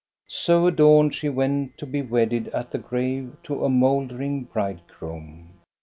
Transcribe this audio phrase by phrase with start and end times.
[0.25, 5.59] So adorned, she went to be wedded at the grave to a mouldering bridegroom.